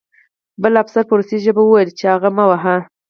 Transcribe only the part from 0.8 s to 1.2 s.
افسر په